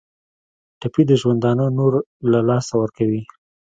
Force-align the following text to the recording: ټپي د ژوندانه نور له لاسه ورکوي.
ټپي 0.79 1.03
د 1.07 1.11
ژوندانه 1.21 1.65
نور 1.77 1.93
له 2.31 2.39
لاسه 2.49 2.73
ورکوي. 2.81 3.21